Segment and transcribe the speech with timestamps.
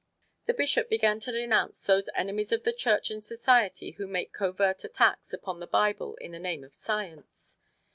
[0.47, 4.83] The Bishop began to denounce "those enemies of the Church and Society who make covert
[4.83, 7.55] attacks upon the Bible in the name of Science."